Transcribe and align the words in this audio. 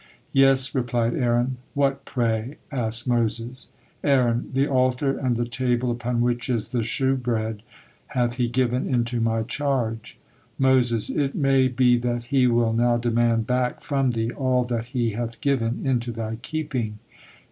"Yes," 0.33 0.73
replied 0.73 1.13
Aaron. 1.13 1.57
"What, 1.75 2.05
pray?" 2.05 2.57
asked 2.71 3.07
Moses. 3.07 3.69
Aaron: 4.03 4.49
"The 4.51 4.67
altar 4.67 5.15
and 5.15 5.35
the 5.37 5.45
table 5.45 5.91
upon 5.91 6.21
which 6.21 6.49
is 6.49 6.69
the 6.69 6.81
shewbread 6.81 7.61
hath 8.07 8.37
He 8.37 8.49
given 8.49 8.89
into 8.91 9.21
my 9.21 9.43
charge." 9.43 10.17
Moses: 10.57 11.11
"It 11.11 11.35
may 11.35 11.67
be 11.67 11.99
that 11.99 12.23
He 12.33 12.47
will 12.47 12.73
now 12.73 12.97
demand 12.97 13.45
back 13.45 13.83
from 13.83 14.09
thee 14.09 14.31
all 14.31 14.63
that 14.63 14.85
He 14.85 15.11
hath 15.11 15.39
given 15.39 15.81
into 15.85 16.11
thy 16.11 16.37
keeping." 16.37 16.97